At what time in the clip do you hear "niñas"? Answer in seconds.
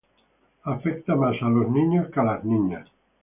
2.43-2.89